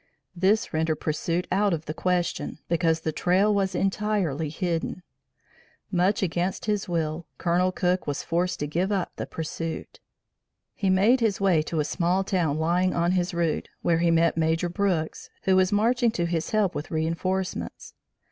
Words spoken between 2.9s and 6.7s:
the trail was entirely hidden. Much against